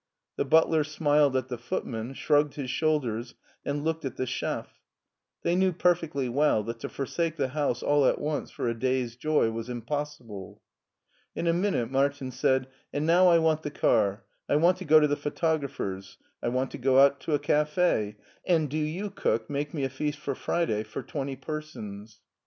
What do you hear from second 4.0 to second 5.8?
at the chef. They knew